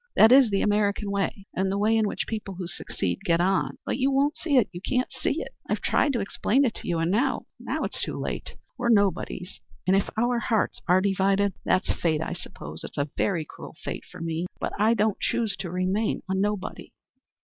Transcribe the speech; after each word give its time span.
That 0.15 0.31
is 0.31 0.49
the 0.49 0.63
American 0.63 1.11
way, 1.11 1.45
and 1.55 1.71
the 1.71 1.77
way 1.77 1.95
in 1.95 2.07
which 2.07 2.25
people 2.25 2.55
who 2.55 2.65
succeed 2.65 3.19
get 3.23 3.39
on. 3.39 3.77
But 3.85 3.99
you 3.99 4.09
won't 4.09 4.35
see 4.35 4.57
it 4.57 4.67
you 4.71 4.81
can't 4.81 5.11
see 5.13 5.43
it. 5.43 5.53
I've 5.69 5.79
tried 5.81 6.11
to 6.13 6.19
explain 6.21 6.65
it 6.65 6.73
to 6.77 6.87
you, 6.87 6.97
and 6.97 7.11
now 7.11 7.45
now 7.59 7.83
it's 7.83 8.01
too 8.01 8.17
late. 8.19 8.55
We're 8.79 8.89
nobodies, 8.89 9.59
and, 9.85 9.95
if 9.95 10.09
our 10.17 10.39
hearts 10.39 10.81
are 10.87 11.01
divided, 11.01 11.53
that's 11.63 11.93
fate 11.93 12.23
I 12.23 12.33
suppose. 12.33 12.83
It's 12.83 12.97
a 12.97 13.11
very 13.15 13.45
cruel 13.45 13.75
fate 13.83 14.03
for 14.11 14.19
me. 14.21 14.47
But 14.59 14.73
I 14.79 14.95
don't 14.95 15.19
choose 15.19 15.55
to 15.57 15.69
remain 15.69 16.23
a 16.27 16.33
nobody." 16.33 16.91